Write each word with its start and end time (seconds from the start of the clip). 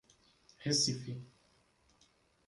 Recife 0.63 1.21